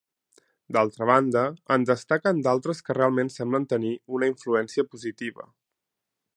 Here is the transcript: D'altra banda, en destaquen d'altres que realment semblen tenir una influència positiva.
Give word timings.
D'altra 0.77 1.07
banda, 1.09 1.43
en 1.75 1.85
destaquen 1.89 2.41
d'altres 2.47 2.81
que 2.87 2.97
realment 2.99 3.31
semblen 3.37 3.69
tenir 3.75 3.95
una 4.19 4.33
influència 4.35 4.89
positiva. 4.95 5.51